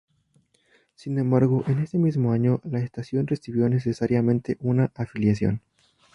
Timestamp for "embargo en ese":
1.19-1.99